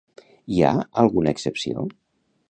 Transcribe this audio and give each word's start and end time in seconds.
Hi 0.53 0.61
ha 0.67 0.71
alguna 1.03 1.33
excepció? 1.37 1.85